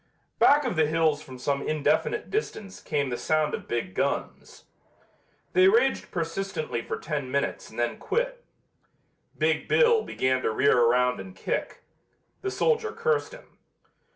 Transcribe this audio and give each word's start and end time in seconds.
'"Back 0.39 0.65
of 0.65 0.75
the 0.75 0.87
hills 0.87 1.21
from 1.21 1.37
some 1.37 1.61
indefinite 1.61 2.31
distance 2.31 2.81
came 2.81 3.11
the 3.11 3.19
sound 3.19 3.53
of 3.53 3.67
big 3.67 3.93
guns. 3.93 4.63
They 5.53 5.67
raged 5.67 6.09
persistently 6.09 6.81
for 6.81 6.97
ten 6.97 7.29
minutes 7.29 7.69
and 7.69 7.77
then 7.77 7.97
quit. 7.99 8.43
"Big 9.37 9.67
Bill" 9.67 10.01
began 10.01 10.41
to 10.41 10.49
rear 10.49 10.75
around 10.75 11.19
and 11.19 11.35
kick. 11.35 11.83
The 12.41 12.49
soldier 12.49 12.91
cursed 12.91 13.33
him. 13.35 13.59